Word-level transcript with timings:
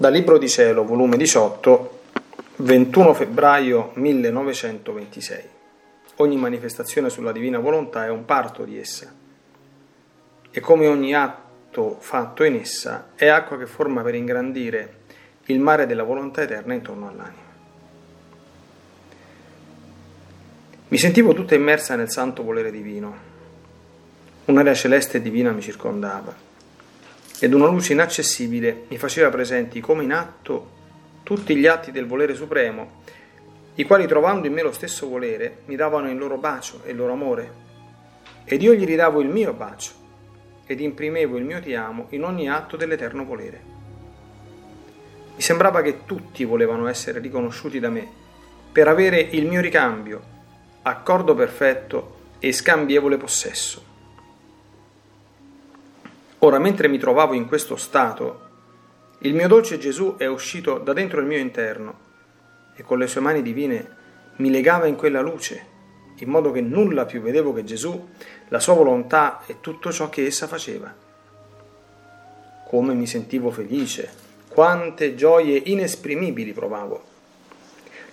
Dal 0.00 0.14
Libro 0.14 0.38
di 0.38 0.48
Cielo, 0.48 0.86
volume 0.86 1.18
18, 1.18 2.00
21 2.56 3.12
febbraio 3.12 3.90
1926. 3.96 5.42
Ogni 6.16 6.38
manifestazione 6.38 7.10
sulla 7.10 7.32
divina 7.32 7.58
volontà 7.58 8.06
è 8.06 8.08
un 8.08 8.24
parto 8.24 8.64
di 8.64 8.78
essa 8.78 9.12
e 10.50 10.60
come 10.60 10.86
ogni 10.86 11.14
atto 11.14 11.98
fatto 12.00 12.44
in 12.44 12.54
essa 12.54 13.10
è 13.14 13.26
acqua 13.26 13.58
che 13.58 13.66
forma 13.66 14.00
per 14.00 14.14
ingrandire 14.14 15.00
il 15.44 15.60
mare 15.60 15.84
della 15.84 16.04
volontà 16.04 16.40
eterna 16.40 16.72
intorno 16.72 17.06
all'anima. 17.06 17.52
Mi 20.88 20.96
sentivo 20.96 21.34
tutta 21.34 21.54
immersa 21.54 21.94
nel 21.94 22.08
santo 22.08 22.42
volere 22.42 22.70
divino. 22.70 23.14
Un'area 24.46 24.72
celeste 24.72 25.18
e 25.18 25.20
divina 25.20 25.52
mi 25.52 25.60
circondava 25.60 26.48
ed 27.40 27.54
una 27.54 27.66
luce 27.66 27.94
inaccessibile 27.94 28.84
mi 28.88 28.98
faceva 28.98 29.30
presenti 29.30 29.80
come 29.80 30.04
in 30.04 30.12
atto 30.12 30.78
tutti 31.22 31.56
gli 31.56 31.66
atti 31.66 31.90
del 31.90 32.06
volere 32.06 32.34
supremo, 32.34 33.02
i 33.76 33.84
quali 33.84 34.06
trovando 34.06 34.46
in 34.46 34.52
me 34.52 34.62
lo 34.62 34.72
stesso 34.72 35.08
volere 35.08 35.62
mi 35.64 35.74
davano 35.74 36.10
il 36.10 36.18
loro 36.18 36.36
bacio 36.36 36.82
e 36.84 36.90
il 36.90 36.96
loro 36.96 37.12
amore, 37.12 37.52
ed 38.44 38.62
io 38.62 38.74
gli 38.74 38.84
ridavo 38.84 39.20
il 39.20 39.28
mio 39.28 39.54
bacio 39.54 39.92
ed 40.66 40.80
imprimevo 40.80 41.36
il 41.36 41.44
mio 41.44 41.60
ti 41.60 41.74
amo 41.74 42.06
in 42.10 42.24
ogni 42.24 42.48
atto 42.48 42.76
dell'eterno 42.76 43.24
volere. 43.24 43.62
Mi 45.34 45.40
sembrava 45.40 45.80
che 45.80 46.04
tutti 46.04 46.44
volevano 46.44 46.86
essere 46.88 47.20
riconosciuti 47.20 47.80
da 47.80 47.88
me 47.88 48.06
per 48.70 48.86
avere 48.86 49.18
il 49.18 49.46
mio 49.46 49.60
ricambio, 49.60 50.20
accordo 50.82 51.34
perfetto 51.34 52.18
e 52.38 52.52
scambievole 52.52 53.16
possesso. 53.16 53.89
Ora, 56.42 56.58
mentre 56.58 56.88
mi 56.88 56.96
trovavo 56.96 57.34
in 57.34 57.46
questo 57.46 57.76
stato, 57.76 58.48
il 59.18 59.34
mio 59.34 59.46
dolce 59.46 59.76
Gesù 59.76 60.16
è 60.16 60.26
uscito 60.26 60.78
da 60.78 60.94
dentro 60.94 61.20
il 61.20 61.26
mio 61.26 61.36
interno 61.36 62.08
e 62.74 62.82
con 62.82 62.96
le 62.96 63.06
sue 63.08 63.20
mani 63.20 63.42
divine 63.42 63.96
mi 64.36 64.50
legava 64.50 64.86
in 64.86 64.96
quella 64.96 65.20
luce, 65.20 65.66
in 66.16 66.30
modo 66.30 66.50
che 66.50 66.62
nulla 66.62 67.04
più 67.04 67.20
vedevo 67.20 67.52
che 67.52 67.62
Gesù, 67.64 68.08
la 68.48 68.58
sua 68.58 68.72
volontà 68.72 69.42
e 69.46 69.56
tutto 69.60 69.92
ciò 69.92 70.08
che 70.08 70.24
essa 70.24 70.46
faceva. 70.46 70.94
Come 72.66 72.94
mi 72.94 73.06
sentivo 73.06 73.50
felice, 73.50 74.10
quante 74.48 75.14
gioie 75.14 75.60
inesprimibili 75.62 76.54
provavo. 76.54 77.04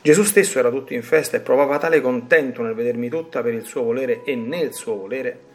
Gesù 0.02 0.24
stesso 0.24 0.60
era 0.60 0.70
tutto 0.70 0.94
in 0.94 1.02
festa 1.02 1.38
e 1.38 1.42
provava 1.42 1.78
tale 1.78 2.02
contento 2.02 2.62
nel 2.62 2.74
vedermi 2.74 3.08
tutta 3.08 3.42
per 3.42 3.54
il 3.54 3.64
suo 3.64 3.84
volere 3.84 4.24
e 4.26 4.36
nel 4.36 4.74
suo 4.74 4.98
volere 4.98 5.47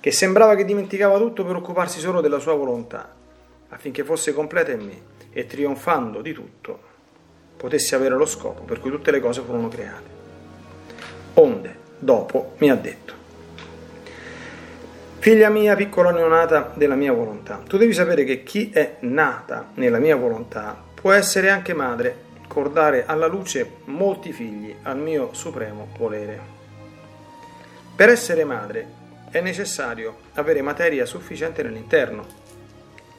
che 0.00 0.10
sembrava 0.10 0.54
che 0.54 0.64
dimenticava 0.64 1.18
tutto 1.18 1.44
per 1.44 1.56
occuparsi 1.56 2.00
solo 2.00 2.20
della 2.20 2.38
sua 2.38 2.54
volontà, 2.54 3.14
affinché 3.68 4.02
fosse 4.02 4.32
completa 4.32 4.72
in 4.72 4.80
me 4.80 5.02
e 5.30 5.46
trionfando 5.46 6.22
di 6.22 6.32
tutto 6.32 6.88
potessi 7.56 7.94
avere 7.94 8.16
lo 8.16 8.26
scopo 8.26 8.62
per 8.62 8.80
cui 8.80 8.90
tutte 8.90 9.10
le 9.10 9.20
cose 9.20 9.42
furono 9.42 9.68
create. 9.68 10.18
Onde, 11.34 11.76
dopo, 11.98 12.54
mi 12.58 12.70
ha 12.70 12.74
detto, 12.74 13.18
Figlia 15.20 15.50
mia, 15.50 15.76
piccola 15.76 16.12
neonata 16.12 16.72
della 16.74 16.94
mia 16.94 17.12
volontà, 17.12 17.60
tu 17.66 17.76
devi 17.76 17.92
sapere 17.92 18.24
che 18.24 18.42
chi 18.42 18.70
è 18.70 18.96
nata 19.00 19.68
nella 19.74 19.98
mia 19.98 20.16
volontà 20.16 20.82
può 20.94 21.12
essere 21.12 21.50
anche 21.50 21.74
madre, 21.74 22.28
cordare 22.48 23.04
alla 23.04 23.26
luce 23.26 23.70
molti 23.84 24.32
figli 24.32 24.74
al 24.82 24.96
mio 24.96 25.34
supremo 25.34 25.88
volere. 25.98 26.40
Per 27.94 28.08
essere 28.08 28.44
madre 28.44 28.99
è 29.30 29.40
necessario 29.40 30.16
avere 30.34 30.60
materia 30.60 31.06
sufficiente 31.06 31.62
nell'interno 31.62 32.48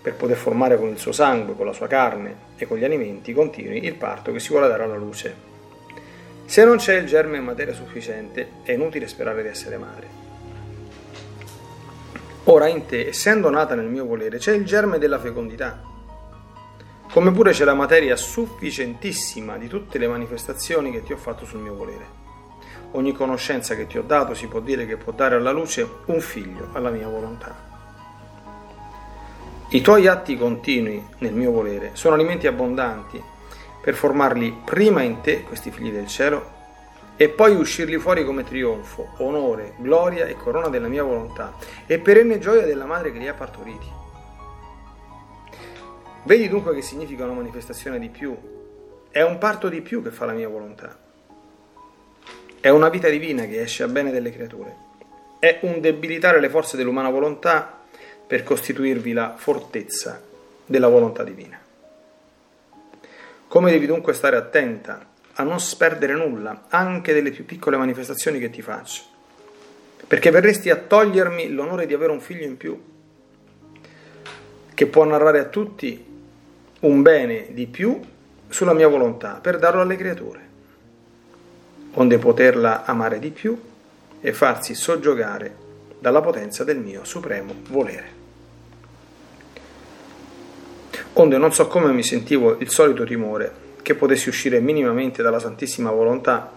per 0.01 0.15
poter 0.15 0.35
formare 0.35 0.77
con 0.77 0.89
il 0.89 0.97
suo 0.97 1.11
sangue, 1.11 1.55
con 1.55 1.65
la 1.65 1.73
sua 1.73 1.87
carne 1.87 2.49
e 2.57 2.67
con 2.67 2.77
gli 2.77 2.83
alimenti 2.83 3.33
continui 3.33 3.85
il 3.85 3.95
parto 3.95 4.31
che 4.31 4.39
si 4.39 4.49
vuole 4.49 4.67
dare 4.67 4.83
alla 4.83 4.97
luce. 4.97 5.49
Se 6.45 6.65
non 6.65 6.77
c'è 6.77 6.97
il 6.97 7.05
germe 7.05 7.37
in 7.37 7.43
materia 7.43 7.73
sufficiente, 7.73 8.49
è 8.63 8.73
inutile 8.73 9.07
sperare 9.07 9.41
di 9.41 9.47
essere 9.47 9.77
madre. 9.77 10.19
Ora 12.45 12.67
in 12.67 12.85
te, 12.85 13.07
essendo 13.07 13.49
nata 13.49 13.75
nel 13.75 13.85
mio 13.85 14.05
volere, 14.05 14.37
c'è 14.37 14.51
il 14.51 14.65
germe 14.65 14.97
della 14.97 15.19
fecondità, 15.19 15.81
come 17.11 17.31
pure 17.31 17.51
c'è 17.51 17.63
la 17.63 17.73
materia 17.73 18.15
sufficientissima 18.15 19.57
di 19.57 19.67
tutte 19.67 19.97
le 19.97 20.07
manifestazioni 20.07 20.91
che 20.91 21.03
ti 21.03 21.13
ho 21.13 21.17
fatto 21.17 21.45
sul 21.45 21.59
mio 21.59 21.75
volere. 21.75 22.20
Ogni 22.93 23.13
conoscenza 23.13 23.75
che 23.75 23.87
ti 23.87 23.97
ho 23.97 24.03
dato 24.03 24.33
si 24.33 24.47
può 24.47 24.59
dire 24.59 24.85
che 24.85 24.97
può 24.97 25.13
dare 25.13 25.35
alla 25.35 25.51
luce 25.51 25.87
un 26.07 26.19
figlio 26.19 26.69
alla 26.73 26.89
mia 26.89 27.07
volontà. 27.07 27.69
I 29.69 29.79
tuoi 29.79 30.07
atti 30.07 30.37
continui 30.37 31.01
nel 31.19 31.33
mio 31.33 31.51
volere 31.51 31.91
sono 31.93 32.15
alimenti 32.15 32.47
abbondanti 32.47 33.23
per 33.81 33.93
formarli 33.93 34.63
prima 34.65 35.01
in 35.01 35.21
te, 35.21 35.43
questi 35.43 35.71
figli 35.71 35.91
del 35.91 36.07
cielo, 36.07 36.59
e 37.15 37.29
poi 37.29 37.55
uscirli 37.55 37.97
fuori 37.97 38.25
come 38.25 38.43
trionfo, 38.43 39.13
onore, 39.19 39.75
gloria 39.77 40.25
e 40.25 40.35
corona 40.35 40.67
della 40.67 40.87
mia 40.87 41.03
volontà 41.03 41.53
e 41.85 41.99
perenne 41.99 42.39
gioia 42.39 42.65
della 42.65 42.85
madre 42.85 43.11
che 43.11 43.19
li 43.19 43.27
ha 43.27 43.33
partoriti. 43.33 43.87
Vedi 46.23 46.49
dunque 46.49 46.73
che 46.75 46.81
significa 46.81 47.23
una 47.23 47.33
manifestazione 47.33 47.97
di 47.97 48.09
più, 48.09 48.35
è 49.09 49.21
un 49.21 49.37
parto 49.37 49.69
di 49.69 49.81
più 49.81 50.03
che 50.03 50.11
fa 50.11 50.25
la 50.25 50.33
mia 50.33 50.49
volontà. 50.49 51.09
È 52.61 52.69
una 52.69 52.89
vita 52.89 53.09
divina 53.09 53.47
che 53.47 53.61
esce 53.61 53.81
a 53.81 53.87
bene 53.87 54.11
delle 54.11 54.31
creature. 54.31 54.75
È 55.39 55.61
un 55.63 55.81
debilitare 55.81 56.39
le 56.39 56.47
forze 56.47 56.77
dell'umana 56.77 57.09
volontà 57.09 57.81
per 58.27 58.43
costituirvi 58.43 59.13
la 59.13 59.33
fortezza 59.35 60.21
della 60.63 60.87
volontà 60.87 61.23
divina. 61.23 61.59
Come 63.47 63.71
devi 63.71 63.87
dunque 63.87 64.13
stare 64.13 64.35
attenta 64.35 65.07
a 65.33 65.41
non 65.41 65.59
sperdere 65.59 66.13
nulla, 66.13 66.65
anche 66.69 67.13
delle 67.13 67.31
più 67.31 67.45
piccole 67.45 67.77
manifestazioni 67.77 68.37
che 68.37 68.51
ti 68.51 68.61
faccio, 68.61 69.01
perché 70.05 70.29
verresti 70.29 70.69
a 70.69 70.75
togliermi 70.75 71.49
l'onore 71.49 71.87
di 71.87 71.95
avere 71.95 72.11
un 72.11 72.21
figlio 72.21 72.45
in 72.45 72.57
più, 72.57 72.79
che 74.75 74.85
può 74.85 75.03
narrare 75.03 75.39
a 75.39 75.45
tutti 75.45 76.05
un 76.81 77.01
bene 77.01 77.47
di 77.53 77.65
più 77.65 77.99
sulla 78.49 78.73
mia 78.73 78.87
volontà, 78.87 79.39
per 79.41 79.57
darlo 79.57 79.81
alle 79.81 79.95
creature 79.95 80.49
onde 81.93 82.17
poterla 82.17 82.85
amare 82.85 83.19
di 83.19 83.31
più 83.31 83.59
e 84.19 84.33
farsi 84.33 84.75
soggiogare 84.75 85.55
dalla 85.99 86.21
potenza 86.21 86.63
del 86.63 86.79
mio 86.79 87.03
supremo 87.03 87.53
volere. 87.69 88.19
Onde 91.13 91.37
non 91.37 91.53
so 91.53 91.67
come 91.67 91.91
mi 91.91 92.03
sentivo 92.03 92.57
il 92.59 92.69
solito 92.69 93.03
timore 93.03 93.69
che 93.81 93.95
potessi 93.95 94.29
uscire 94.29 94.59
minimamente 94.59 95.21
dalla 95.21 95.39
Santissima 95.39 95.91
Volontà, 95.91 96.51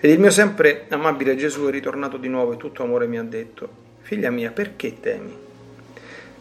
ed 0.00 0.10
il 0.10 0.18
mio 0.18 0.30
sempre 0.30 0.86
amabile 0.88 1.36
Gesù 1.36 1.66
è 1.66 1.70
ritornato 1.70 2.16
di 2.16 2.28
nuovo 2.28 2.54
e 2.54 2.56
tutto 2.56 2.82
amore 2.82 3.06
mi 3.06 3.18
ha 3.18 3.22
detto, 3.22 3.68
figlia 4.00 4.30
mia, 4.30 4.50
perché 4.50 4.98
temi? 4.98 5.36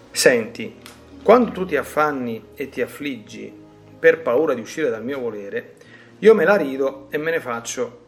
Senti, 0.10 0.76
quando 1.22 1.52
tu 1.52 1.66
ti 1.66 1.76
affanni 1.76 2.44
e 2.56 2.70
ti 2.70 2.82
affliggi 2.82 3.54
per 4.00 4.22
paura 4.22 4.56
di 4.56 4.62
uscire 4.62 4.90
dal 4.90 5.04
mio 5.04 5.20
volere, 5.20 5.76
io 6.20 6.34
me 6.34 6.44
la 6.44 6.56
rido 6.56 7.08
e 7.12 7.18
me 7.18 7.30
ne 7.30 7.40
faccio 7.40 8.00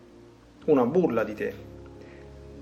una 0.66 0.85
burla 0.85 1.24
di 1.24 1.34
te, 1.34 1.53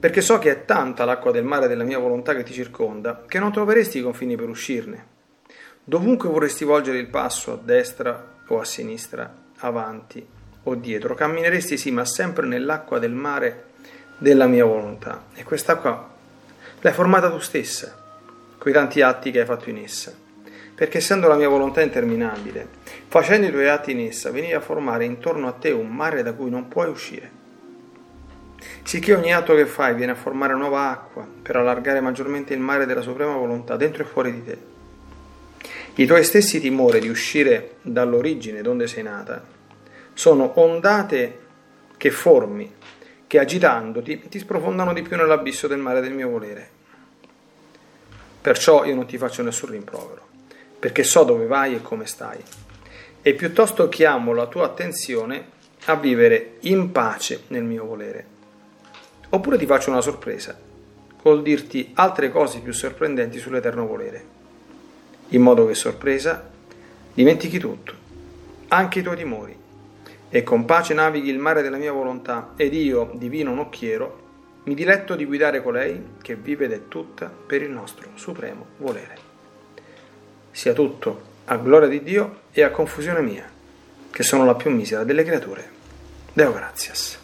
perché 0.01 0.21
so 0.21 0.39
che 0.39 0.49
è 0.49 0.65
tanta 0.65 1.05
l'acqua 1.05 1.29
del 1.29 1.43
mare 1.43 1.67
della 1.67 1.83
mia 1.83 1.99
volontà 1.99 2.33
che 2.33 2.41
ti 2.41 2.53
circonda, 2.53 3.23
che 3.27 3.37
non 3.37 3.51
troveresti 3.51 3.99
i 3.99 4.01
confini 4.01 4.35
per 4.35 4.49
uscirne. 4.49 5.05
Dovunque 5.83 6.27
vorresti 6.27 6.65
volgere 6.65 6.97
il 6.97 7.05
passo, 7.05 7.53
a 7.53 7.59
destra 7.61 8.39
o 8.47 8.59
a 8.59 8.65
sinistra, 8.65 9.31
avanti 9.57 10.25
o 10.63 10.73
dietro, 10.73 11.13
cammineresti 11.13 11.77
sì, 11.77 11.91
ma 11.91 12.03
sempre 12.03 12.47
nell'acqua 12.47 12.97
del 12.97 13.11
mare 13.11 13.65
della 14.17 14.47
mia 14.47 14.65
volontà. 14.65 15.25
E 15.35 15.43
quest'acqua 15.43 16.09
l'hai 16.79 16.93
formata 16.93 17.29
tu 17.29 17.37
stessa, 17.37 17.95
coi 18.57 18.73
tanti 18.73 19.01
atti 19.01 19.29
che 19.29 19.41
hai 19.41 19.45
fatto 19.45 19.69
in 19.69 19.77
essa. 19.77 20.11
Perché 20.73 20.97
essendo 20.97 21.27
la 21.27 21.35
mia 21.35 21.49
volontà 21.49 21.81
interminabile, 21.81 22.67
facendo 23.07 23.45
i 23.45 23.51
tuoi 23.51 23.67
atti 23.67 23.91
in 23.91 23.99
essa, 23.99 24.31
veniva 24.31 24.57
a 24.57 24.61
formare 24.61 25.05
intorno 25.05 25.47
a 25.47 25.51
te 25.51 25.69
un 25.69 25.89
mare 25.89 26.23
da 26.23 26.33
cui 26.33 26.49
non 26.49 26.67
puoi 26.67 26.89
uscire 26.89 27.40
sicché 28.83 29.13
ogni 29.13 29.33
atto 29.33 29.55
che 29.55 29.65
fai 29.65 29.93
viene 29.93 30.11
a 30.11 30.15
formare 30.15 30.53
nuova 30.55 30.89
acqua 30.89 31.27
per 31.41 31.55
allargare 31.55 32.01
maggiormente 32.01 32.53
il 32.53 32.59
mare 32.59 32.85
della 32.85 33.01
suprema 33.01 33.35
volontà 33.35 33.75
dentro 33.75 34.03
e 34.03 34.05
fuori 34.05 34.33
di 34.33 34.43
te. 34.43 34.57
I 35.95 36.05
tuoi 36.05 36.23
stessi 36.23 36.59
timori 36.59 36.99
di 36.99 37.09
uscire 37.09 37.75
dall'origine 37.81 38.61
donde 38.61 38.87
sei 38.87 39.03
nata 39.03 39.43
sono 40.13 40.51
ondate 40.55 41.39
che 41.97 42.11
formi, 42.11 42.73
che 43.27 43.39
agitandoti 43.39 44.27
ti 44.29 44.39
sprofondano 44.39 44.93
di 44.93 45.01
più 45.01 45.15
nell'abisso 45.15 45.67
del 45.67 45.79
mare 45.79 46.01
del 46.01 46.13
mio 46.13 46.29
volere. 46.29 46.69
Perciò 48.41 48.85
io 48.85 48.95
non 48.95 49.05
ti 49.05 49.17
faccio 49.17 49.43
nessun 49.43 49.69
rimprovero, 49.69 50.27
perché 50.79 51.03
so 51.03 51.23
dove 51.23 51.45
vai 51.45 51.75
e 51.75 51.81
come 51.81 52.07
stai, 52.07 52.39
e 53.21 53.33
piuttosto 53.35 53.87
chiamo 53.87 54.33
la 54.33 54.47
tua 54.47 54.65
attenzione 54.65 55.59
a 55.85 55.95
vivere 55.95 56.57
in 56.61 56.91
pace 56.91 57.43
nel 57.47 57.63
mio 57.63 57.85
volere 57.85 58.39
Oppure 59.33 59.57
ti 59.57 59.65
faccio 59.65 59.89
una 59.89 60.01
sorpresa, 60.01 60.57
col 61.21 61.41
dirti 61.41 61.91
altre 61.95 62.29
cose 62.29 62.59
più 62.59 62.73
sorprendenti 62.73 63.39
sull'eterno 63.39 63.87
volere, 63.87 64.25
in 65.29 65.41
modo 65.41 65.65
che 65.65 65.73
sorpresa 65.73 66.49
dimentichi 67.13 67.57
tutto 67.57 67.93
anche 68.67 68.99
i 68.99 69.03
tuoi 69.03 69.15
timori, 69.15 69.57
e 70.29 70.43
con 70.43 70.65
pace 70.65 70.93
navighi 70.93 71.29
il 71.29 71.39
mare 71.39 71.61
della 71.61 71.77
mia 71.77 71.91
volontà, 71.91 72.53
ed 72.55 72.73
io, 72.73 73.11
divino 73.15 73.53
nocchiero, 73.53 74.19
mi 74.63 74.73
diletto 74.73 75.15
di 75.15 75.25
guidare 75.25 75.61
colei 75.61 76.01
che 76.21 76.35
vive 76.35 76.65
ed 76.65 76.71
è 76.71 76.87
tutta 76.87 77.29
per 77.29 77.61
il 77.61 77.69
nostro 77.69 78.09
supremo 78.15 78.65
volere. 78.77 79.17
Sia 80.51 80.73
tutto 80.73 81.21
a 81.45 81.57
gloria 81.57 81.87
di 81.87 82.03
Dio 82.03 82.41
e 82.51 82.63
a 82.63 82.69
confusione 82.69 83.21
mia, 83.21 83.49
che 84.09 84.23
sono 84.23 84.45
la 84.45 84.55
più 84.55 84.71
misera 84.71 85.03
delle 85.03 85.23
creature. 85.23 85.69
Deo 86.33 86.53
gratias. 86.53 87.19